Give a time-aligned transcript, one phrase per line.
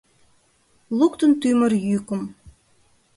[0.97, 2.21] Луктын тӱмыр йӱкым